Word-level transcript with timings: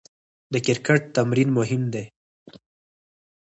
د 0.53 0.55
کرکټ 0.65 1.01
تمرین 1.15 1.49
مهم 1.57 1.81
دئ. 1.93 2.05